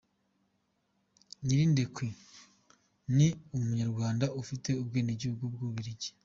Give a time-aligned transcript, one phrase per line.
[1.43, 2.05] Nyirindekwe
[3.15, 6.09] ni Umunyarwanda ufite ubwenegihugu bw’u Bubiligi.